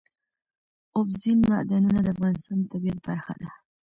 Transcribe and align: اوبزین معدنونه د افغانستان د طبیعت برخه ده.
اوبزین 0.97 1.39
معدنونه 1.49 1.99
د 2.03 2.07
افغانستان 2.15 2.57
د 2.61 2.65
طبیعت 2.73 2.99
برخه 3.07 3.33
ده. 3.41 3.49